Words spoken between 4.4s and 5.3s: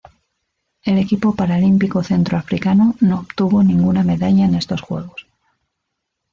en estos Juegos.